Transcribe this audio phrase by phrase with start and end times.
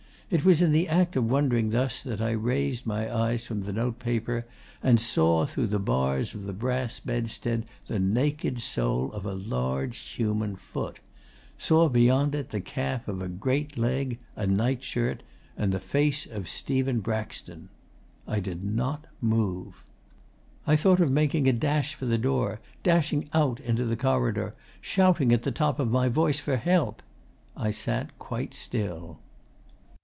[0.33, 3.73] It was in the act of wondering thus that I raised my eyes from the
[3.73, 4.47] note paper
[4.81, 9.97] and saw, through the bars of the brass bedstead, the naked sole of a large
[9.97, 10.99] human foot
[11.57, 15.21] saw beyond it the calf of a great leg; a nightshirt;
[15.57, 17.67] and the face of Stephen Braxton.
[18.25, 19.83] I did not move.
[20.65, 25.33] 'I thought of making a dash for the door, dashing out into the corridor, shouting
[25.33, 27.03] at the top of my voice for help.
[27.57, 29.19] I sat quite still.